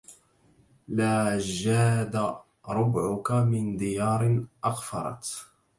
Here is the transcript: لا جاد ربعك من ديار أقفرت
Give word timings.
لا 0.87 1.37
جاد 1.39 2.35
ربعك 2.69 3.31
من 3.31 3.77
ديار 3.77 4.45
أقفرت 4.63 5.25